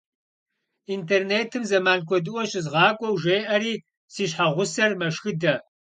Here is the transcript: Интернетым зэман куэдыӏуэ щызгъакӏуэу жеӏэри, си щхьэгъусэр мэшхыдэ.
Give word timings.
Интернетым 0.95 1.63
зэман 1.69 1.99
куэдыӏуэ 2.07 2.43
щызгъакӏуэу 2.49 3.15
жеӏэри, 3.21 3.73
си 4.13 4.23
щхьэгъусэр 4.29 4.91
мэшхыдэ. 4.99 5.53